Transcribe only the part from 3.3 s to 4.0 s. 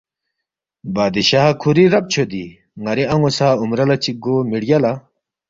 سہ عمرہ لہ